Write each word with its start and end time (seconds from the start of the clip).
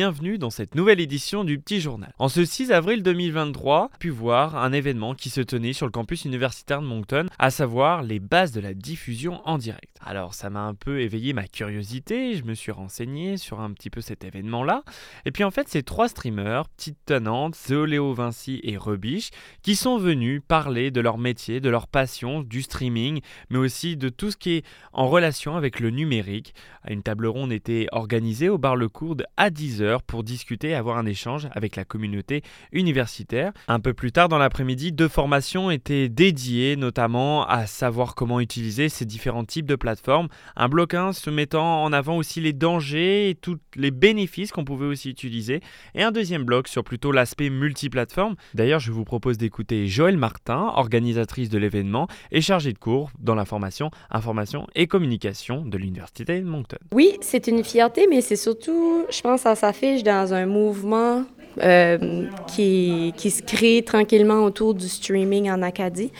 Bienvenue 0.00 0.38
dans 0.38 0.50
cette 0.50 0.76
nouvelle 0.76 1.00
édition 1.00 1.42
du 1.42 1.58
Petit 1.58 1.80
Journal. 1.80 2.14
En 2.20 2.28
ce 2.28 2.44
6 2.44 2.70
avril 2.70 3.02
2023, 3.02 3.90
pu 3.98 4.10
voir 4.10 4.54
un 4.54 4.72
événement 4.72 5.12
qui 5.16 5.28
se 5.28 5.40
tenait 5.40 5.72
sur 5.72 5.86
le 5.86 5.90
campus 5.90 6.24
universitaire 6.24 6.80
de 6.80 6.86
Moncton, 6.86 7.26
à 7.40 7.50
savoir 7.50 8.04
les 8.04 8.20
bases 8.20 8.52
de 8.52 8.60
la 8.60 8.74
diffusion 8.74 9.40
en 9.44 9.58
direct. 9.58 9.98
Alors 10.00 10.34
ça 10.34 10.50
m'a 10.50 10.60
un 10.60 10.74
peu 10.74 11.00
éveillé 11.00 11.32
ma 11.32 11.48
curiosité, 11.48 12.36
je 12.36 12.44
me 12.44 12.54
suis 12.54 12.70
renseigné 12.70 13.38
sur 13.38 13.58
un 13.58 13.72
petit 13.72 13.90
peu 13.90 14.00
cet 14.00 14.22
événement-là. 14.22 14.84
Et 15.24 15.32
puis 15.32 15.42
en 15.42 15.50
fait, 15.50 15.66
c'est 15.68 15.82
trois 15.82 16.06
streamers, 16.06 16.68
Petite 16.68 16.98
Tenante, 17.04 17.56
Zéoléo 17.56 18.14
Vinci 18.14 18.60
et 18.62 18.76
Rebiche, 18.76 19.30
qui 19.62 19.74
sont 19.74 19.98
venus 19.98 20.40
parler 20.46 20.92
de 20.92 21.00
leur 21.00 21.18
métier, 21.18 21.58
de 21.58 21.70
leur 21.70 21.88
passion, 21.88 22.42
du 22.42 22.62
streaming, 22.62 23.20
mais 23.50 23.58
aussi 23.58 23.96
de 23.96 24.10
tout 24.10 24.30
ce 24.30 24.36
qui 24.36 24.52
est 24.52 24.64
en 24.92 25.08
relation 25.08 25.56
avec 25.56 25.80
le 25.80 25.90
numérique. 25.90 26.54
Une 26.88 27.02
table 27.02 27.26
ronde 27.26 27.50
était 27.50 27.88
organisée 27.90 28.48
au 28.48 28.58
bar 28.58 28.76
Le 28.76 28.88
Courde 28.88 29.24
à 29.36 29.50
10h 29.50 29.87
pour 30.06 30.22
discuter 30.22 30.70
et 30.70 30.74
avoir 30.74 30.98
un 30.98 31.06
échange 31.06 31.48
avec 31.52 31.76
la 31.76 31.84
communauté 31.84 32.42
universitaire. 32.72 33.52
Un 33.68 33.80
peu 33.80 33.94
plus 33.94 34.12
tard 34.12 34.28
dans 34.28 34.38
l'après-midi, 34.38 34.92
deux 34.92 35.08
formations 35.08 35.70
étaient 35.70 36.08
dédiées 36.08 36.76
notamment 36.76 37.46
à 37.46 37.66
savoir 37.66 38.14
comment 38.14 38.40
utiliser 38.40 38.88
ces 38.88 39.04
différents 39.04 39.44
types 39.44 39.66
de 39.66 39.76
plateformes. 39.76 40.28
Un 40.56 40.68
bloc 40.68 40.94
1 40.94 41.12
se 41.12 41.30
mettant 41.30 41.82
en 41.82 41.92
avant 41.92 42.16
aussi 42.16 42.40
les 42.40 42.52
dangers 42.52 43.30
et 43.30 43.34
tous 43.34 43.58
les 43.74 43.90
bénéfices 43.90 44.52
qu'on 44.52 44.64
pouvait 44.64 44.86
aussi 44.86 45.10
utiliser. 45.10 45.60
Et 45.94 46.02
un 46.02 46.12
deuxième 46.12 46.44
bloc 46.44 46.68
sur 46.68 46.84
plutôt 46.84 47.12
l'aspect 47.12 47.50
multiplateforme. 47.50 48.36
D'ailleurs, 48.54 48.80
je 48.80 48.92
vous 48.92 49.04
propose 49.04 49.38
d'écouter 49.38 49.86
Joël 49.86 50.16
Martin, 50.16 50.72
organisatrice 50.74 51.48
de 51.48 51.58
l'événement 51.58 52.08
et 52.30 52.40
chargée 52.40 52.72
de 52.72 52.78
cours 52.78 53.10
dans 53.18 53.34
la 53.34 53.44
formation 53.44 53.90
information 54.10 54.66
et 54.74 54.86
communication 54.86 55.64
de 55.64 55.78
l'Université 55.78 56.40
de 56.40 56.46
Moncton. 56.46 56.78
Oui, 56.92 57.16
c'est 57.20 57.46
une 57.46 57.64
fierté, 57.64 58.06
mais 58.08 58.20
c'est 58.20 58.36
surtout, 58.36 59.04
je 59.10 59.20
pense, 59.20 59.46
à 59.46 59.54
sa 59.54 59.72
dans 60.04 60.34
un 60.34 60.46
mouvement 60.46 61.24
euh, 61.62 62.26
qui, 62.46 63.12
qui, 63.16 63.30
se 63.30 63.42
crée 63.42 63.82
tranquillement 63.84 64.44
autour 64.44 64.74
du 64.74 64.88
streaming 64.88 65.50
en 65.50 65.62
Acadie. 65.62 66.10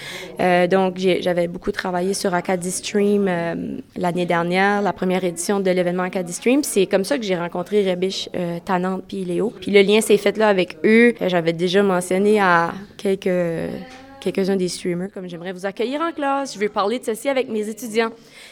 Euh, 0.40 0.66
donc, 0.66 0.98
j'avais 0.98 1.48
beaucoup 1.48 1.70
travaillé 1.70 2.14
sur 2.14 2.34
Acadie 2.34 2.70
Stream 2.70 3.26
euh, 3.28 3.54
l'année 3.96 4.26
dernière, 4.26 4.82
la 4.82 4.92
première 4.92 5.24
édition 5.24 5.60
de 5.60 5.70
l'événement 5.70 6.04
Acadie 6.04 6.32
Stream. 6.32 6.62
C'est 6.64 6.86
comme 6.86 7.04
ça 7.04 7.18
que 7.18 7.24
j'ai 7.24 7.36
rencontré 7.36 7.88
Rebiche, 7.88 8.28
Tanante 8.64 9.04
puis 9.06 9.24
Léo. 9.24 9.52
Puis 9.60 9.70
le 9.70 9.82
lien 9.82 10.00
s'est 10.00 10.18
fait 10.18 10.36
là 10.36 10.48
avec 10.48 10.76
eux. 10.84 11.14
J'avais 11.26 11.52
déjà 11.52 11.82
mentionné 11.82 12.40
à 12.40 12.72
quelques 12.96 13.28
quelques-uns 14.32 14.56
des 14.56 14.68
streamers, 14.68 15.10
comme 15.12 15.28
j'aimerais 15.28 15.52
vous 15.52 15.66
accueillir 15.66 16.00
en 16.00 16.12
classe, 16.12 16.54
je 16.54 16.58
veux 16.58 16.68
parler 16.68 16.98
de 16.98 17.04
ceci 17.04 17.28
avec 17.28 17.48
mes 17.48 17.68
étudiants. 17.68 18.10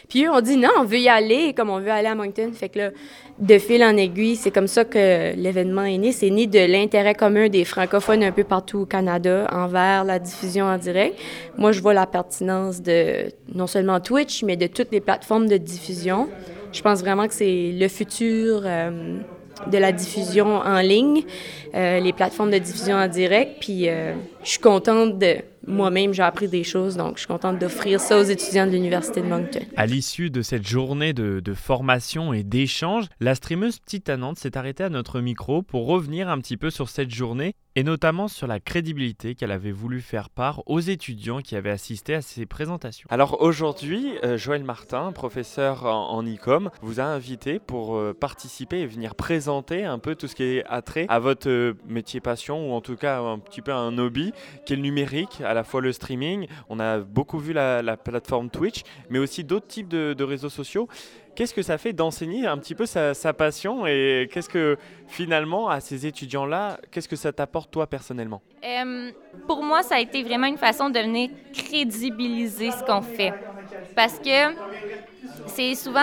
Puis 0.09 0.25
eux 0.25 0.31
ont 0.31 0.41
dit 0.41 0.57
non, 0.57 0.71
on 0.79 0.85
veut 0.85 0.99
y 0.99 1.09
aller, 1.09 1.53
comme 1.55 1.71
on 1.71 1.81
veut 1.81 1.91
aller 1.91 2.09
à 2.09 2.15
Moncton. 2.15 2.51
Fait 2.53 2.69
que 2.69 2.79
là, 2.79 2.91
de 3.39 3.59
fil 3.59 3.85
en 3.85 3.97
aiguille, 3.97 4.37
c'est 4.37 4.51
comme 4.51 4.67
ça 4.67 4.85
que 4.85 5.35
l'événement 5.37 5.85
est 5.85 5.99
né. 5.99 6.13
C'est 6.13 6.31
né 6.31 6.47
de 6.47 6.59
l'intérêt 6.59 7.15
commun 7.15 7.49
des 7.49 7.65
francophones 7.65 8.23
un 8.23 8.33
peu 8.33 8.45
partout 8.45 8.79
au 8.81 8.87
Canada 8.87 9.47
envers 9.53 10.05
la 10.05 10.19
diffusion 10.19 10.65
en 10.67 10.79
direct. 10.79 11.19
Moi, 11.59 11.73
je 11.73 11.81
vois 11.81 11.95
la 11.95 12.07
pertinence 12.07 12.81
de 12.83 13.33
non 13.55 13.67
seulement 13.67 14.01
Twitch, 14.01 14.43
mais 14.43 14.57
de 14.57 14.67
toutes 14.67 14.93
les 14.93 15.01
plateformes 15.01 15.49
de 15.49 15.57
diffusion. 15.57 16.29
Je 16.73 16.83
pense 16.83 17.01
vraiment 17.01 17.27
que 17.27 17.35
c'est 17.35 17.73
le 17.73 17.89
futur. 17.89 18.63
Euh, 18.65 19.19
de 19.71 19.79
la 19.79 19.93
diffusion 19.93 20.57
en 20.57 20.81
ligne, 20.81 21.23
euh, 21.75 22.01
les 22.01 22.13
plateformes 22.13 22.51
de 22.51 22.59
diffusion 22.59 22.97
en 22.97 23.09
direct. 23.09 23.57
Puis 23.61 23.89
euh, 23.89 24.15
je 24.43 24.51
suis 24.51 24.59
contente 24.61 25.19
de 25.19 25.37
moi-même, 25.67 26.13
j'ai 26.13 26.23
appris 26.23 26.49
des 26.49 26.65
choses, 26.65 26.97
donc 26.97 27.15
je 27.15 27.21
suis 27.21 27.27
contente 27.27 27.59
d'offrir 27.59 28.01
ça 28.01 28.19
aux 28.19 28.25
étudiants 28.25 28.67
de 28.67 28.73
l'Université 28.73 29.21
de 29.21 29.27
Moncton. 29.27 29.61
À 29.77 29.87
l'issue 29.87 30.31
de 30.31 30.43
cette 30.43 30.67
journée 30.67 31.13
de, 31.13 31.43
formation 31.55 32.33
et 32.33 32.43
d'échange, 32.43 33.07
la 33.21 33.35
streameuse 33.35 33.79
Petite 33.79 34.09
Annante 34.09 34.39
s'est 34.39 34.57
arrêtée 34.57 34.85
à 34.85 34.91
notre 34.91 35.21
micro 35.21 35.63
pour 35.63 35.87
revenir 35.87 36.29
un 36.29 36.39
petit 36.39 36.57
peu 36.57 36.71
sur 36.71 36.89
cette 36.89 37.11
journée 37.11 37.55
et 37.77 37.83
notamment 37.83 38.27
sur 38.27 38.47
la 38.47 38.59
crédibilité 38.59 39.35
qu'elle 39.35 39.51
avait 39.51 39.71
voulu 39.71 40.01
faire 40.01 40.31
part 40.31 40.63
aux 40.67 40.81
étudiants 40.81 41.43
qui 41.43 41.57
avaient 41.57 41.71
assisté 41.71 42.15
à 42.15 42.23
ces 42.23 42.47
présentations. 42.47 43.07
Alors 43.11 43.43
aujourd'hui, 43.43 44.13
euh, 44.25 44.39
Joël 44.39 44.65
Martin, 44.65 45.13
professeur 45.13 45.85
en, 45.85 46.23
e-com, 46.23 46.71
vous 46.81 47.01
a 47.01 47.05
invité 47.05 47.59
pour 47.59 47.97
euh, 47.97 48.15
participer 48.19 48.81
et 48.81 48.87
venir 48.87 49.15
présenter 49.15 49.85
un 49.85 49.99
peu 49.99 50.15
tout 50.15 50.27
ce 50.27 50.35
qui 50.35 50.43
est 50.43 50.65
attrait 50.67 51.05
à 51.11 51.19
votre 51.19 51.49
euh, 51.49 51.75
métier 51.87 52.21
passion 52.21 52.71
ou 52.71 52.73
en 52.73 52.81
tout 52.81 52.97
cas 52.97 53.21
un 53.21 53.39
petit 53.39 53.61
peu 53.61 53.73
un 53.73 53.99
hobby 53.99 54.33
qui 54.65 54.73
est 54.73 54.77
le 54.77 54.83
numérique, 54.83 55.43
à 55.45 55.53
la 55.57 55.65
fois 55.65 55.81
le 55.81 55.93
streaming. 55.93 56.47
On 56.69 56.79
a 56.79 56.99
beaucoup 56.99 57.39
vu 57.39 57.53
la, 57.53 57.97
plateforme 57.97 58.49
Twitch, 58.51 58.83
mais 59.11 59.19
aussi 59.19 59.43
d'autres 59.43 59.67
types 59.67 59.89
de 59.89 60.25
réseaux 60.25 60.51
sociaux. 60.51 60.89
Qu'est-ce 61.37 61.53
que 61.53 61.61
ça 61.61 61.77
fait 61.77 61.93
d'enseigner 61.93 62.47
un 62.47 62.57
petit 62.57 62.75
peu 62.75 62.87
sa, 62.87 63.13
passion 63.35 63.87
et 63.87 64.27
qu'est-ce 64.33 64.49
que 64.49 64.79
finalement 65.07 65.69
à 65.69 65.81
ces 65.81 66.07
étudiants-là, 66.07 66.81
qu'est-ce 66.91 67.09
que 67.09 67.15
ça 67.15 67.31
t'apporte 67.31 67.71
toi 67.71 67.87
personnellement? 67.87 68.41
Pour 69.47 69.63
moi, 69.63 69.83
ça 69.83 69.97
a 69.97 70.01
été 70.01 70.23
vraiment 70.23 70.47
une 70.47 70.57
façon 70.57 70.89
de 70.89 70.99
venir 70.99 71.29
crédibiliser 71.53 72.71
ce 72.71 72.83
qu'on 72.85 73.03
fait. 73.03 73.35
Parce 73.95 74.19
que 74.19 74.55
c'est 75.47 75.75
souvent 75.75 76.01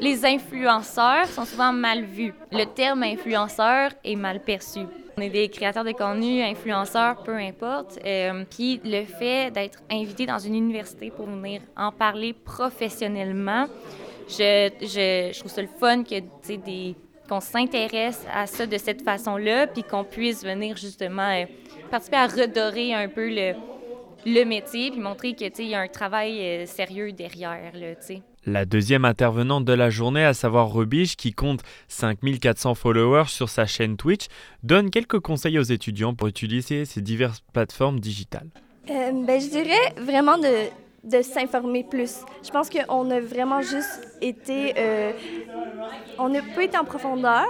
les 0.00 0.24
influenceurs 0.24 1.26
sont 1.26 1.44
souvent 1.44 1.72
mal 1.72 2.02
vus. 2.02 2.34
Le 2.50 2.64
terme 2.64 3.04
influenceur 3.04 3.92
est 4.02 4.16
mal 4.16 4.40
perçu. 4.40 4.80
On 5.20 5.22
est 5.22 5.28
des 5.28 5.50
créateurs 5.50 5.84
de 5.84 5.92
contenu, 5.92 6.40
influenceurs, 6.40 7.22
peu 7.22 7.34
importe. 7.34 7.98
Euh, 8.06 8.42
puis 8.48 8.80
le 8.82 9.04
fait 9.04 9.50
d'être 9.50 9.78
invité 9.90 10.24
dans 10.24 10.38
une 10.38 10.54
université 10.54 11.10
pour 11.10 11.26
venir 11.26 11.60
en 11.76 11.92
parler 11.92 12.32
professionnellement, 12.32 13.66
je, 14.30 15.38
trouve 15.38 15.50
ça 15.52 15.60
le 15.60 15.68
fun 15.68 16.04
que, 16.04 16.20
des, 16.56 16.96
qu'on 17.28 17.40
s'intéresse 17.40 18.24
à 18.32 18.46
ça 18.46 18.64
de 18.64 18.78
cette 18.78 19.02
façon-là, 19.02 19.66
puis 19.66 19.82
qu'on 19.82 20.04
puisse 20.04 20.42
venir 20.42 20.78
justement 20.78 21.28
euh, 21.28 21.44
participer 21.90 22.16
à 22.16 22.26
redorer 22.26 22.94
un 22.94 23.08
peu 23.08 23.28
le, 23.28 24.44
métier, 24.46 24.90
puis 24.90 25.00
montrer 25.00 25.34
qu'il 25.34 25.68
y 25.68 25.74
a 25.74 25.80
un 25.80 25.88
travail 25.88 26.40
euh, 26.40 26.64
sérieux 26.64 27.12
derrière. 27.12 27.72
Là, 27.74 27.94
la 28.50 28.64
deuxième 28.64 29.04
intervenante 29.04 29.64
de 29.64 29.72
la 29.72 29.90
journée, 29.90 30.24
à 30.24 30.34
savoir 30.34 30.72
Rubiche, 30.72 31.16
qui 31.16 31.32
compte 31.32 31.60
5400 31.88 32.74
followers 32.74 33.28
sur 33.28 33.48
sa 33.48 33.66
chaîne 33.66 33.96
Twitch, 33.96 34.26
donne 34.62 34.90
quelques 34.90 35.20
conseils 35.20 35.58
aux 35.58 35.62
étudiants 35.62 36.14
pour 36.14 36.28
utiliser 36.28 36.84
ces 36.84 37.00
diverses 37.00 37.42
plateformes 37.52 38.00
digitales. 38.00 38.48
Euh, 38.90 39.12
ben, 39.26 39.40
je 39.40 39.48
dirais 39.48 39.94
vraiment 39.96 40.36
de 40.38 41.22
s'informer 41.22 41.84
plus. 41.84 42.20
Je 42.42 42.50
pense 42.50 42.68
qu'on 42.68 43.10
a 43.10 43.20
vraiment 43.20 43.62
juste 43.62 44.08
été... 44.20 44.74
Euh, 44.76 45.12
on 46.18 46.34
a 46.34 46.42
peu 46.54 46.64
été 46.64 46.76
en 46.76 46.84
profondeur. 46.84 47.46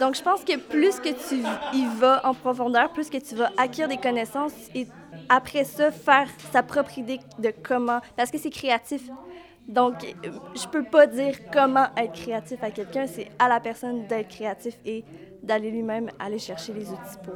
Donc, 0.00 0.14
je 0.14 0.22
pense 0.22 0.44
que 0.44 0.56
plus 0.56 1.00
que 1.00 1.08
tu 1.08 1.42
y 1.76 1.86
vas 1.98 2.24
en 2.24 2.34
profondeur, 2.34 2.92
plus 2.92 3.10
que 3.10 3.18
tu 3.18 3.34
vas 3.34 3.50
acquérir 3.56 3.88
des 3.88 3.96
connaissances 3.96 4.54
et 4.74 4.86
après 5.28 5.64
ça, 5.64 5.90
faire 5.90 6.28
sa 6.52 6.62
propre 6.62 6.96
idée 6.98 7.20
de 7.38 7.52
comment... 7.62 8.00
Parce 8.16 8.30
que 8.30 8.38
c'est 8.38 8.50
créatif. 8.50 9.02
Donc, 9.68 10.16
je 10.54 10.66
peux 10.68 10.84
pas 10.84 11.06
dire 11.06 11.34
comment 11.52 11.86
être 11.96 12.12
créatif 12.12 12.62
à 12.62 12.70
quelqu'un. 12.70 13.06
C'est 13.06 13.28
à 13.38 13.48
la 13.48 13.60
personne 13.60 14.06
d'être 14.06 14.28
créatif 14.28 14.78
et 14.86 15.04
d'aller 15.42 15.70
lui-même 15.70 16.10
aller 16.18 16.38
chercher 16.38 16.72
les 16.72 16.90
outils 16.90 17.18
pour... 17.22 17.34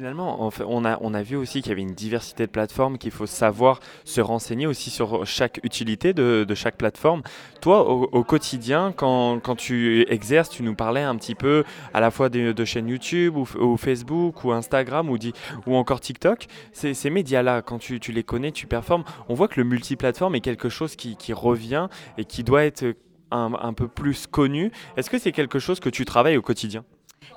Finalement, 0.00 0.50
on 0.66 0.84
a, 0.86 0.96
on 1.02 1.12
a 1.12 1.22
vu 1.22 1.36
aussi 1.36 1.60
qu'il 1.60 1.68
y 1.68 1.72
avait 1.72 1.82
une 1.82 1.92
diversité 1.92 2.46
de 2.46 2.50
plateformes, 2.50 2.96
qu'il 2.96 3.10
faut 3.10 3.26
savoir 3.26 3.80
se 4.04 4.22
renseigner 4.22 4.66
aussi 4.66 4.88
sur 4.88 5.26
chaque 5.26 5.60
utilité 5.62 6.14
de, 6.14 6.46
chaque 6.54 6.78
plateforme. 6.78 7.20
Toi, 7.60 7.86
au, 7.86 8.24
quotidien, 8.24 8.94
quand, 8.96 9.56
tu 9.58 10.10
exerces, 10.10 10.48
tu 10.48 10.62
nous 10.62 10.74
parlais 10.74 11.02
un 11.02 11.16
petit 11.16 11.34
peu 11.34 11.64
à 11.92 12.00
la 12.00 12.10
fois 12.10 12.30
de, 12.30 12.64
chaînes 12.64 12.88
YouTube 12.88 13.36
ou, 13.36 13.76
Facebook 13.76 14.42
ou 14.42 14.52
Instagram 14.52 15.10
ou, 15.10 15.18
ou 15.66 15.76
encore 15.76 16.00
TikTok. 16.00 16.46
Ces, 16.72 16.94
ces 16.94 17.10
médias-là, 17.10 17.60
quand 17.60 17.78
tu, 17.78 17.98
les 17.98 18.22
connais, 18.22 18.52
tu 18.52 18.66
performes, 18.66 19.04
on 19.28 19.34
voit 19.34 19.48
que 19.48 19.60
le 19.60 19.64
multiplateforme 19.64 20.34
est 20.34 20.40
quelque 20.40 20.70
chose 20.70 20.96
qui, 20.96 21.32
revient 21.34 21.88
et 22.16 22.24
qui 22.24 22.42
doit 22.42 22.64
être 22.64 22.94
un 23.30 23.74
peu 23.74 23.86
plus 23.86 24.26
connu. 24.26 24.72
Est-ce 24.96 25.10
que 25.10 25.18
c'est 25.18 25.32
quelque 25.32 25.58
chose 25.58 25.78
que 25.78 25.90
tu 25.90 26.06
travailles 26.06 26.38
au 26.38 26.42
quotidien? 26.42 26.86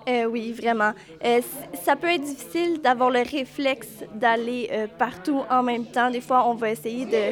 Euh, 0.07 0.25
oui, 0.25 0.51
vraiment. 0.51 0.91
Euh, 1.23 1.41
ça 1.81 1.95
peut 1.95 2.07
être 2.07 2.23
difficile 2.23 2.81
d'avoir 2.81 3.09
le 3.09 3.19
réflexe 3.19 4.03
d'aller 4.13 4.69
euh, 4.71 4.87
partout 4.97 5.41
en 5.49 5.63
même 5.63 5.85
temps. 5.85 6.09
Des 6.09 6.21
fois, 6.21 6.47
on 6.47 6.53
va 6.53 6.71
essayer 6.71 7.05
de... 7.05 7.31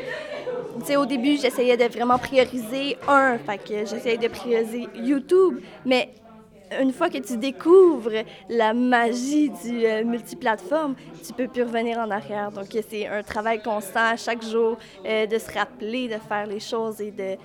Tu 0.80 0.86
sais, 0.86 0.96
au 0.96 1.06
début, 1.06 1.38
j'essayais 1.38 1.76
de 1.76 1.84
vraiment 1.86 2.18
prioriser 2.18 2.98
un. 3.08 3.38
Fait 3.40 3.58
que 3.58 3.86
j'essayais 3.86 4.18
de 4.18 4.28
prioriser 4.30 4.88
YouTube. 4.96 5.60
Mais 5.86 6.14
une 6.80 6.94
fois 6.94 7.10
que 7.10 7.18
tu 7.18 7.36
découvres 7.36 8.24
la 8.48 8.74
magie 8.74 9.50
du 9.50 9.86
multiplateforme, 10.06 10.96
tu 11.26 11.34
peux 11.34 11.50
plus 11.50 11.64
revenir 11.64 11.98
en 11.98 12.10
arrière. 12.10 12.52
Donc, 12.52 12.68
c'est 12.90 13.06
un 13.06 13.22
travail 13.22 13.62
constant 13.62 14.16
chaque 14.16 14.42
jour 14.42 14.78
de 15.04 15.38
se 15.38 15.52
rappeler 15.54 16.08
de 16.08 16.18
faire 16.18 16.48
les 16.48 16.62
choses 16.62 17.02
et 17.02 17.12
de, 17.12 17.36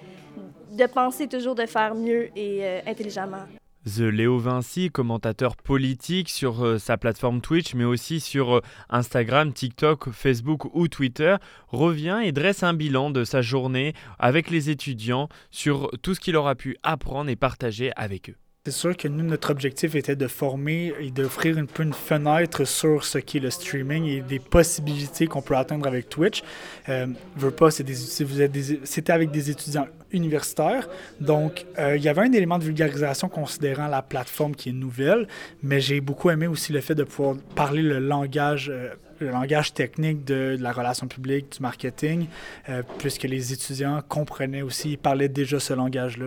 de 0.77 0.87
penser 0.87 1.27
toujours 1.27 1.57
de 1.57 1.67
faire 1.67 1.97
mieux 1.97 2.29
et 2.37 2.81
intelligemment. 2.87 3.47
The 3.87 4.01
Léo 4.01 4.39
Vinci, 4.39 4.91
commentateur 4.91 5.55
politique 5.55 6.29
sur 6.29 6.65
euh, 6.65 6.79
sa 6.79 6.97
plateforme 6.97 7.41
Twitch, 7.41 7.75
mais 7.75 7.85
aussi 7.85 8.19
sur 8.19 8.57
euh, 8.57 8.61
Instagram, 8.91 9.53
TikTok, 9.53 10.11
Facebook 10.11 10.75
ou 10.75 10.89
Twitter, 10.89 11.37
revient 11.69 12.19
et 12.25 12.33
dresse 12.33 12.65
un 12.65 12.75
bilan 12.75 13.11
de 13.11 13.23
sa 13.23 13.43
journée 13.43 13.95
avec 14.19 14.51
les 14.51 14.71
étudiants 14.71 15.29
sur 15.53 15.89
tout 16.03 16.15
ce 16.15 16.21
qu'il 16.21 16.35
aura 16.35 16.57
pu 16.57 16.77
apprendre 16.83 17.31
et 17.31 17.37
partager 17.37 17.93
avec 17.95 18.31
eux. 18.31 18.37
C'est 18.67 18.73
sûr 18.73 18.97
que 18.97 19.07
nous, 19.07 19.25
notre 19.25 19.51
objectif 19.51 19.95
était 19.95 20.17
de 20.17 20.27
former 20.27 20.93
et 20.99 21.13
d'offrir 21.13 21.57
une 21.57 21.93
fenêtre 21.93 22.65
sur 22.65 23.05
ce 23.05 23.19
qu'est 23.19 23.39
le 23.39 23.51
streaming 23.51 24.07
et 24.07 24.23
des 24.23 24.41
possibilités 24.41 25.29
qu'on 25.29 25.41
peut 25.41 25.57
atteindre 25.57 25.87
avec 25.87 26.09
Twitch. 26.09 26.43
Euh, 26.89 27.07
veux 27.37 27.53
pas, 27.53 27.71
c'était 27.71 29.13
avec 29.13 29.31
des 29.31 29.51
étudiants 29.51 29.87
universitaires, 30.17 30.89
donc 31.21 31.67
euh, 31.79 31.97
il 31.97 32.03
y 32.03 32.09
avait 32.09 32.23
un 32.23 32.33
élément 32.33 32.59
de 32.59 32.65
vulgarisation 32.65 33.29
considérant 33.29 33.87
la 33.89 34.03
plateforme 34.03 34.55
qui 34.55 34.71
est 34.71 34.73
nouvelle, 34.73 35.29
mais 35.63 35.81
j'ai 35.81 36.01
beaucoup 36.01 36.31
aimé 36.31 36.47
aussi 36.47 36.73
le 36.73 36.81
fait 36.81 36.95
de 36.95 37.05
pouvoir 37.05 37.37
parler 37.55 37.83
le 37.83 37.99
langage. 37.99 38.71
Euh, 38.71 38.91
le 39.19 39.31
langage 39.31 39.73
technique 39.73 40.27
de, 40.27 40.59
la 40.61 40.73
relation 40.73 41.07
publique, 41.07 41.53
du 41.53 41.63
marketing, 41.63 42.27
euh, 42.69 42.83
puisque 42.99 43.23
les 43.23 43.51
étudiants 43.51 44.03
comprenaient 44.07 44.61
aussi, 44.61 44.91
ils 44.91 44.99
parlaient 44.99 45.31
déjà 45.31 45.59
ce 45.59 45.73
langage-là. 45.73 46.27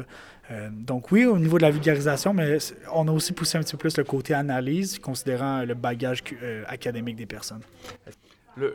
Donc 0.72 1.12
oui, 1.12 1.26
au 1.26 1.38
niveau 1.38 1.60
de 1.60 1.62
la 1.62 1.70
vulgarisation, 1.70 2.34
mais 2.34 2.58
on 2.92 3.08
a 3.08 3.12
aussi 3.12 3.34
poussé 3.34 3.60
un 3.60 3.62
petit 3.62 3.74
peu 3.74 3.78
plus 3.78 3.96
le 4.00 4.04
côté 4.04 4.34
analyse, 4.34 4.98
considérant 4.98 5.62
le 5.62 5.76
bagage 5.76 6.24
académique 6.68 7.18
des 7.18 7.28
personnes. 7.28 7.62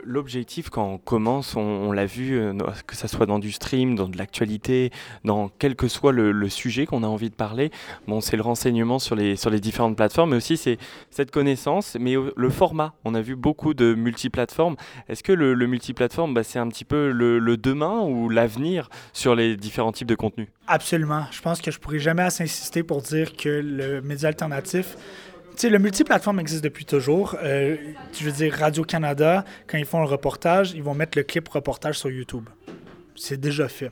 L'objectif, 0.03 0.69
quand 0.69 0.85
on 0.85 0.97
commence, 0.97 1.55
on, 1.55 1.91
l'a 1.91 2.05
vu, 2.05 2.37
euh, 2.37 2.53
que 2.87 2.95
ce 2.95 3.07
soit 3.07 3.25
dans 3.25 3.39
du 3.39 3.51
stream, 3.51 3.95
dans 3.95 4.07
de 4.07 4.17
l'actualité, 4.17 4.91
dans 5.23 5.49
quel 5.59 5.75
que 5.75 5.87
soit 5.87 6.11
le, 6.11 6.49
sujet 6.49 6.85
qu'on 6.85 7.03
a 7.03 7.07
envie 7.07 7.29
de 7.29 7.35
parler, 7.35 7.71
bon, 8.07 8.21
c'est 8.21 8.35
le 8.35 8.43
renseignement 8.43 8.99
sur 8.99 9.15
les, 9.15 9.35
sur 9.35 9.49
les 9.49 9.59
différentes 9.59 9.95
plateformes, 9.95 10.31
mais 10.31 10.37
aussi 10.37 10.57
c'est 10.57 10.77
cette 11.09 11.31
connaissance, 11.31 11.97
mais 11.99 12.15
le 12.35 12.49
format. 12.49 12.93
On 13.03 13.15
a 13.15 13.21
vu 13.21 13.35
beaucoup 13.35 13.73
de 13.73 13.93
multiplateformes. 13.93 14.75
Est-ce 15.09 15.23
que 15.23 15.31
le, 15.31 15.55
multiplateforme, 15.67 16.33
bah, 16.33 16.43
c'est 16.43 16.59
un 16.59 16.67
petit 16.67 16.85
peu 16.85 17.11
le, 17.11 17.57
demain 17.57 18.01
ou 18.01 18.29
l'avenir 18.29 18.89
sur 19.13 19.35
les 19.35 19.55
différents 19.57 19.91
types 19.91 20.07
de 20.07 20.15
contenus? 20.15 20.47
Absolument. 20.67 21.25
Je 21.31 21.41
pense 21.41 21.61
que 21.61 21.71
je 21.71 21.79
pourrais 21.79 21.99
jamais 21.99 22.23
assez 22.23 22.43
insister 22.43 22.83
pour 22.83 23.01
dire 23.01 23.35
que 23.35 23.49
le 23.49 24.01
média 24.01 24.29
alternatif 24.29 24.97
sais, 25.61 25.69
le 25.69 25.79
multiplateforme 25.79 26.39
existe 26.39 26.63
depuis 26.63 26.85
toujours. 26.85 27.35
Euh, 27.43 27.77
je 28.13 28.25
veux 28.25 28.31
dire, 28.31 28.53
Radio-Canada, 28.53 29.45
quand 29.67 29.77
ils 29.77 29.85
font 29.85 29.99
le 29.99 30.07
reportage, 30.07 30.71
ils 30.71 30.83
vont 30.83 30.93
mettre 30.93 31.17
le 31.17 31.23
clip 31.23 31.47
reportage 31.49 31.99
sur 31.99 32.09
YouTube 32.09 32.45
c'est 33.15 33.39
déjà 33.39 33.67
fait. 33.67 33.91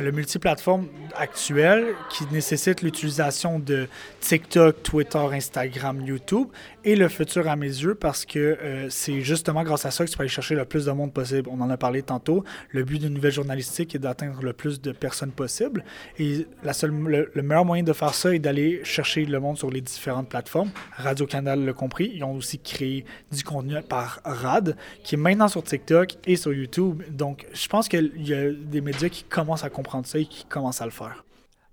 Le 0.00 0.10
multiplateforme 0.12 0.88
actuel 1.16 1.94
qui 2.10 2.24
nécessite 2.32 2.82
l'utilisation 2.82 3.58
de 3.58 3.88
TikTok, 4.20 4.82
Twitter, 4.82 5.18
Instagram, 5.18 6.00
YouTube 6.00 6.48
et 6.84 6.96
le 6.96 7.08
futur 7.08 7.48
à 7.48 7.56
mes 7.56 7.66
yeux 7.66 7.94
parce 7.94 8.24
que 8.24 8.38
euh, 8.38 8.86
c'est 8.90 9.20
justement 9.20 9.62
grâce 9.62 9.86
à 9.86 9.90
ça 9.90 10.04
que 10.04 10.10
tu 10.10 10.16
peux 10.16 10.22
aller 10.22 10.28
chercher 10.28 10.54
le 10.54 10.64
plus 10.64 10.86
de 10.86 10.92
monde 10.92 11.12
possible. 11.12 11.48
On 11.52 11.60
en 11.60 11.70
a 11.70 11.76
parlé 11.76 12.02
tantôt. 12.02 12.44
Le 12.70 12.84
but 12.84 12.98
d'une 12.98 13.14
nouvelle 13.14 13.32
journalistique 13.32 13.94
est 13.94 13.98
d'atteindre 13.98 14.42
le 14.42 14.52
plus 14.52 14.80
de 14.80 14.92
personnes 14.92 15.32
possible 15.32 15.84
et 16.18 16.46
la 16.62 16.72
seule, 16.72 16.90
le, 16.90 17.42
meilleur 17.42 17.64
moyen 17.64 17.82
de 17.82 17.92
faire 17.92 18.14
ça 18.14 18.34
est 18.34 18.38
d'aller 18.38 18.80
chercher 18.84 19.24
le 19.24 19.40
monde 19.40 19.58
sur 19.58 19.70
les 19.70 19.80
différentes 19.80 20.28
plateformes. 20.28 20.70
Radio-Canal 20.96 21.64
l'a 21.64 21.72
compris. 21.72 22.12
Ils 22.14 22.24
ont 22.24 22.34
aussi 22.34 22.58
créé 22.58 23.04
du 23.30 23.44
contenu 23.44 23.80
par 23.88 24.20
RAD 24.24 24.76
qui 25.02 25.14
est 25.14 25.18
maintenant 25.18 25.48
sur 25.48 25.62
TikTok 25.62 26.16
et 26.26 26.36
sur 26.36 26.52
YouTube. 26.52 27.02
Donc, 27.10 27.46
je 27.52 27.68
pense 27.68 27.88
qu'il 27.88 28.12
y 28.16 28.34
a 28.34 28.50
des 28.50 28.80
médias 28.80 29.08
qui 29.08 29.24
commencent 29.24 29.64
à 29.64 29.70
comprendre 29.70 30.06
ça 30.06 30.18
et 30.18 30.26
qui 30.26 30.44
commencent 30.44 30.82
à 30.82 30.86
le 30.86 30.90
faire. 30.90 31.11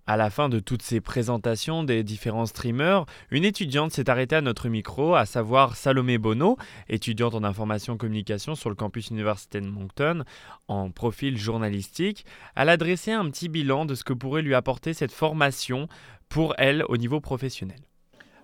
À 0.10 0.18
la 0.18 0.32
fin 0.32 0.50
de 0.50 0.60
toutes 0.60 0.82
ces 0.82 1.02
présentations 1.02 1.84
des 1.84 2.02
différents 2.04 2.48
streamers, 2.48 3.06
une 3.30 3.46
étudiante 3.46 3.92
s'est 3.92 4.10
arrêtée 4.10 4.38
à 4.38 4.42
notre 4.42 4.68
micro, 4.68 5.14
à 5.14 5.28
savoir 5.28 5.76
Salomé 5.76 6.18
Bono, 6.18 6.58
étudiante 6.88 7.36
en 7.36 7.44
information 7.44 7.96
communication 7.96 8.56
sur 8.56 8.72
le 8.72 8.76
campus 8.76 9.10
universitaire 9.12 9.62
de 9.62 9.68
Moncton, 9.68 10.24
en 10.68 10.90
profil 10.90 11.38
journalistique. 11.38 12.26
Elle 12.56 12.70
a 12.70 12.78
dressé 12.78 13.12
un 13.12 13.30
petit 13.30 13.50
bilan 13.50 13.86
de 13.86 13.94
ce 13.94 14.04
que 14.04 14.14
pourrait 14.14 14.42
lui 14.42 14.56
apporter 14.56 14.96
cette 14.96 15.12
formation 15.12 15.88
pour 16.28 16.56
elle 16.58 16.84
au 16.90 16.98
niveau 16.98 17.22
professionnel. 17.22 17.78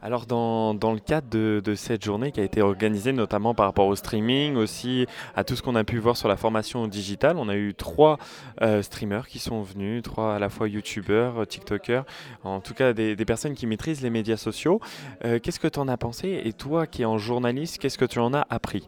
Alors 0.05 0.27
dans, 0.27 0.75
dans, 0.75 0.93
le 0.93 0.99
cadre 0.99 1.27
de, 1.31 1.63
de, 1.65 1.73
cette 1.73 2.05
journée 2.05 2.31
qui 2.31 2.39
a 2.39 2.43
été 2.43 2.61
organisée 2.61 3.11
notamment 3.11 3.55
par 3.55 3.65
rapport 3.65 3.87
au 3.87 3.95
streaming, 3.95 4.55
aussi 4.55 5.07
à 5.35 5.43
tout 5.43 5.55
ce 5.55 5.63
qu'on 5.63 5.73
a 5.73 5.83
pu 5.83 5.97
voir 5.97 6.15
sur 6.15 6.27
la 6.27 6.37
formation 6.37 6.85
digitale, 6.87 7.37
on 7.39 7.49
a 7.49 7.55
eu 7.55 7.73
trois 7.73 8.19
euh, 8.61 8.83
streamers 8.83 9.27
qui 9.27 9.39
sont 9.39 9.63
venus, 9.63 10.03
trois 10.03 10.35
à 10.35 10.37
la 10.37 10.49
fois 10.49 10.67
youtubeurs, 10.67 11.39
euh, 11.39 11.45
tiktokers, 11.45 12.05
en 12.43 12.59
tout 12.59 12.75
cas 12.75 12.93
des, 12.93 13.15
personnes 13.25 13.55
qui 13.55 13.65
maîtrisent 13.65 14.03
les 14.03 14.11
médias 14.11 14.37
sociaux. 14.37 14.79
Euh, 15.25 15.39
qu'est-ce 15.41 15.59
que 15.59 15.67
tu 15.67 15.79
en 15.79 15.87
as 15.87 15.97
pensé? 15.97 16.39
Et 16.45 16.53
toi 16.53 16.85
qui 16.85 17.01
es 17.01 17.05
en 17.05 17.17
journaliste, 17.17 17.79
qu'est-ce 17.79 17.97
que 17.97 18.05
tu 18.05 18.19
en 18.19 18.31
as 18.35 18.45
appris? 18.51 18.87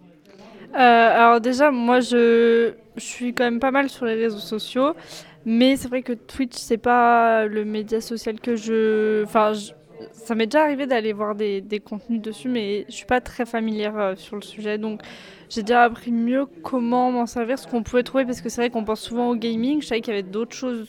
Alors 0.75 1.41
déjà, 1.41 1.71
moi 1.71 1.99
je, 1.99 2.73
je 2.95 3.03
suis 3.03 3.33
quand 3.33 3.45
même 3.45 3.59
pas 3.59 3.71
mal 3.71 3.89
sur 3.89 4.05
les 4.05 4.13
réseaux 4.13 4.37
sociaux. 4.37 4.93
Mais 5.45 5.77
c'est 5.77 5.87
vrai 5.87 6.01
que 6.01 6.11
Twitch, 6.11 6.57
c'est 6.57 6.77
pas 6.77 7.45
le 7.45 7.63
média 7.63 8.01
social 8.01 8.37
que 8.39 8.57
je. 8.57 9.23
Enfin, 9.23 9.53
je 9.53 9.71
ça 10.27 10.35
m'est 10.35 10.45
déjà 10.45 10.63
arrivé 10.63 10.87
d'aller 10.87 11.13
voir 11.13 11.35
des, 11.35 11.81
contenus 11.83 12.21
dessus, 12.21 12.49
mais 12.49 12.85
je 12.89 12.93
suis 12.93 13.05
pas 13.05 13.21
très 13.21 13.45
familière 13.45 13.97
euh, 13.97 14.15
sur 14.17 14.35
le 14.35 14.41
sujet. 14.41 14.77
Donc, 14.77 15.01
j'ai 15.49 15.63
déjà 15.63 15.83
appris 15.83 16.11
mieux 16.11 16.47
comment 16.63 17.11
m'en 17.13 17.25
servir, 17.25 17.57
ce 17.57 17.65
qu'on 17.65 17.81
pouvait 17.81 18.03
trouver, 18.03 18.25
parce 18.25 18.41
que 18.41 18.49
c'est 18.49 18.59
vrai 18.59 18.69
qu'on 18.69 18.83
pense 18.83 18.99
souvent 18.99 19.29
au 19.29 19.35
gaming. 19.37 19.81
Je 19.81 19.87
savais 19.87 20.01
qu'il 20.01 20.13
y 20.13 20.17
avait 20.17 20.27
d'autres 20.27 20.53
choses 20.55 20.87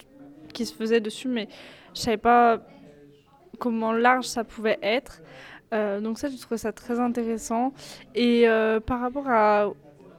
qui 0.52 0.67
se 0.67 0.75
faisaient 0.75 1.00
dessus, 1.00 1.29
mais 1.29 1.46
je 1.94 2.00
savais 2.00 2.17
pas 2.17 2.61
comment 3.61 3.93
large 3.93 4.25
ça 4.25 4.43
pouvait 4.43 4.81
être. 4.82 5.23
Euh, 5.73 6.00
donc 6.00 6.19
ça, 6.19 6.29
je 6.29 6.37
trouve 6.37 6.58
ça 6.58 6.73
très 6.73 6.99
intéressant. 6.99 7.73
Et 8.17 8.49
euh, 8.49 8.81
par 8.81 9.00
rapport 9.00 9.29
à 9.29 9.69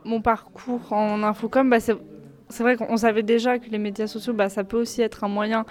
mon 0.06 0.21
parcours 0.21 0.94
en 0.94 1.24
infocom, 1.24 1.69
bah, 1.69 1.81
c'est 1.81 2.63
vrai 2.63 2.77
qu'on 2.77 2.95
savait 2.95 3.24
déjà 3.24 3.60
que 3.60 3.69
les 3.69 3.80
médias 3.80 4.07
sociaux, 4.07 4.31
bah, 4.31 4.48
ça 4.48 4.63
peut 4.63 4.80
aussi 4.80 5.01
être 5.01 5.25
un 5.25 5.30
moyen 5.30 5.66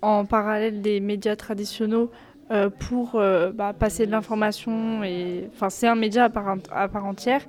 en 0.00 0.24
parallèle 0.24 0.80
des 0.80 1.00
médias 1.00 1.36
traditionnels 1.36 2.06
euh, 2.50 2.70
pour 2.70 3.14
euh, 3.14 3.52
bah, 3.52 3.72
passer 3.72 4.06
de 4.06 4.10
l'information. 4.10 5.04
et 5.04 5.48
Enfin, 5.54 5.70
c'est 5.70 5.86
un 5.86 5.94
média 5.94 6.24
à 6.24 6.28
part, 6.30 6.56
à 6.72 6.88
part 6.88 7.06
entière. 7.06 7.42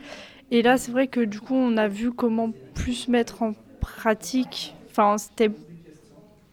Et 0.52 0.62
là, 0.62 0.78
c'est 0.78 0.92
vrai 0.92 1.08
que 1.08 1.22
du 1.22 1.40
coup, 1.40 1.56
on 1.56 1.78
a 1.78 1.88
vu 1.88 2.12
comment 2.12 2.52
plus 2.74 3.08
mettre 3.08 3.42
en 3.42 3.54
pratique. 3.80 4.76
Enfin, 4.90 5.18
c'était 5.18 5.52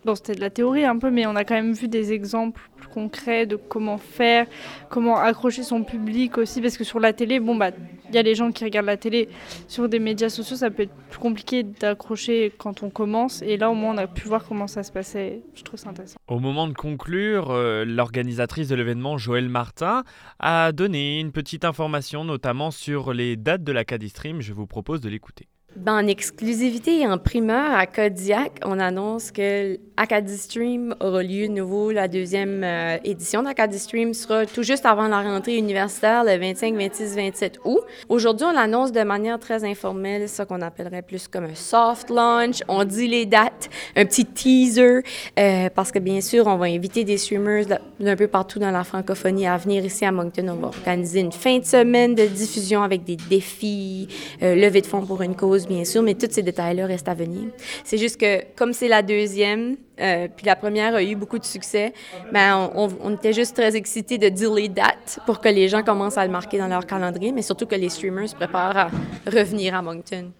Bon, 0.04 0.14
c'était 0.14 0.34
de 0.34 0.40
la 0.40 0.50
théorie 0.50 0.84
un 0.84 0.96
peu, 0.96 1.10
mais 1.10 1.26
on 1.26 1.34
a 1.34 1.44
quand 1.44 1.54
même 1.54 1.72
vu 1.72 1.88
des 1.88 2.12
exemples 2.12 2.70
concrets 2.88 3.46
de 3.46 3.56
comment 3.56 3.98
faire, 3.98 4.46
comment 4.88 5.18
accrocher 5.18 5.62
son 5.62 5.84
public 5.84 6.38
aussi, 6.38 6.60
parce 6.60 6.76
que 6.76 6.84
sur 6.84 7.00
la 7.00 7.12
télé, 7.12 7.40
bon, 7.40 7.56
bah, 7.56 7.70
il 8.08 8.14
y 8.14 8.18
a 8.18 8.22
les 8.22 8.34
gens 8.34 8.50
qui 8.52 8.64
regardent 8.64 8.86
la 8.86 8.96
télé. 8.96 9.28
Sur 9.66 9.88
des 9.88 9.98
médias 9.98 10.28
sociaux, 10.28 10.56
ça 10.56 10.70
peut 10.70 10.84
être 10.84 10.94
plus 11.10 11.18
compliqué 11.18 11.62
d'accrocher 11.62 12.52
quand 12.56 12.82
on 12.82 12.90
commence, 12.90 13.42
et 13.42 13.56
là, 13.56 13.70
au 13.70 13.74
moins, 13.74 13.94
on 13.94 13.98
a 13.98 14.06
pu 14.06 14.26
voir 14.28 14.44
comment 14.46 14.66
ça 14.66 14.82
se 14.82 14.92
passait. 14.92 15.42
Je 15.54 15.62
trouve 15.62 15.78
ça 15.78 15.90
intéressant. 15.90 16.16
Au 16.26 16.38
moment 16.38 16.66
de 16.66 16.74
conclure, 16.74 17.50
euh, 17.50 17.84
l'organisatrice 17.84 18.68
de 18.68 18.74
l'événement, 18.74 19.18
Joël 19.18 19.48
Martin, 19.48 20.04
a 20.38 20.72
donné 20.72 21.20
une 21.20 21.32
petite 21.32 21.64
information, 21.64 22.24
notamment 22.24 22.70
sur 22.70 23.12
les 23.12 23.36
dates 23.36 23.64
de 23.64 23.72
l'Acadie 23.72 24.08
Stream. 24.08 24.40
Je 24.40 24.52
vous 24.52 24.66
propose 24.66 25.00
de 25.00 25.08
l'écouter. 25.08 25.48
En 25.86 26.06
exclusivité 26.06 27.00
et 27.00 27.06
en 27.06 27.18
primeur 27.18 27.72
à 27.72 27.86
Kodiak, 27.86 28.60
on 28.64 28.78
annonce 28.78 29.30
que 29.30 29.78
Acadie 29.96 30.36
Stream 30.36 30.94
aura 31.00 31.22
lieu 31.22 31.48
de 31.48 31.52
nouveau. 31.52 31.90
La 31.90 32.08
deuxième 32.08 32.62
euh, 32.62 32.98
édition 33.04 33.42
d'Acadie 33.42 33.78
Stream 33.78 34.14
sera 34.14 34.46
tout 34.46 34.62
juste 34.62 34.86
avant 34.86 35.08
la 35.08 35.22
rentrée 35.22 35.56
universitaire, 35.56 36.24
le 36.24 36.38
25, 36.38 36.76
26, 36.76 37.16
27 37.16 37.58
août. 37.64 37.80
Aujourd'hui, 38.08 38.46
on 38.48 38.52
l'annonce 38.52 38.92
de 38.92 39.02
manière 39.02 39.38
très 39.38 39.64
informelle, 39.64 40.28
ce 40.28 40.42
qu'on 40.42 40.60
appellerait 40.60 41.02
plus 41.02 41.26
comme 41.26 41.44
un 41.44 41.54
soft 41.54 42.10
launch. 42.10 42.62
On 42.68 42.84
dit 42.84 43.08
les 43.08 43.26
dates, 43.26 43.70
un 43.96 44.04
petit 44.04 44.24
teaser, 44.24 45.02
euh, 45.38 45.68
parce 45.74 45.90
que 45.90 45.98
bien 45.98 46.20
sûr, 46.20 46.46
on 46.46 46.56
va 46.56 46.66
inviter 46.66 47.04
des 47.04 47.18
streamers 47.18 47.64
d'un 47.98 48.16
peu 48.16 48.28
partout 48.28 48.58
dans 48.58 48.70
la 48.70 48.84
francophonie 48.84 49.46
à 49.46 49.56
venir 49.56 49.84
ici 49.84 50.04
à 50.04 50.12
Moncton. 50.12 50.48
On 50.48 50.60
va 50.60 50.68
organiser 50.68 51.20
une 51.20 51.32
fin 51.32 51.58
de 51.58 51.64
semaine 51.64 52.14
de 52.14 52.26
diffusion 52.26 52.82
avec 52.82 53.04
des 53.04 53.16
défis, 53.16 54.08
euh, 54.42 54.54
levée 54.54 54.80
de 54.80 54.86
fonds 54.86 55.04
pour 55.04 55.22
une 55.22 55.34
cause 55.34 55.67
bien 55.68 55.84
sûr, 55.84 56.02
mais 56.02 56.14
tous 56.14 56.30
ces 56.30 56.42
détails-là 56.42 56.86
restent 56.86 57.08
à 57.08 57.14
venir. 57.14 57.50
C'est 57.84 57.98
juste 57.98 58.20
que, 58.20 58.42
comme 58.56 58.72
c'est 58.72 58.88
la 58.88 59.02
deuxième, 59.02 59.76
euh, 60.00 60.28
puis 60.34 60.46
la 60.46 60.56
première 60.56 60.94
a 60.94 61.02
eu 61.02 61.14
beaucoup 61.14 61.38
de 61.38 61.44
succès, 61.44 61.92
ben 62.32 62.70
on, 62.74 62.88
on, 63.02 63.14
était 63.14 63.32
juste 63.32 63.54
très 63.56 63.76
excités 63.76 64.18
de 64.18 64.28
dire 64.28 64.52
les 64.52 64.68
dates 64.68 65.20
pour 65.26 65.40
que 65.40 65.48
les 65.48 65.68
gens 65.68 65.82
commencent 65.82 66.18
à 66.18 66.24
le 66.24 66.32
marquer 66.32 66.58
dans 66.58 66.68
leur 66.68 66.86
calendrier, 66.86 67.32
mais 67.32 67.42
surtout 67.42 67.66
que 67.66 67.74
les 67.74 67.88
streamers 67.88 68.28
se 68.28 68.36
préparent 68.36 68.76
à 68.76 68.90
revenir 69.26 69.74
à 69.74 69.82
Moncton. 69.82 70.30